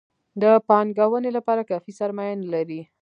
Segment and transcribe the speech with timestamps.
[0.41, 2.81] د پانګونې لپاره کافي سرمایه نه لري.